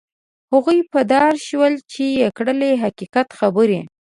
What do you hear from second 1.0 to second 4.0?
دار شول چې یې کړلې حقیقت خبرې.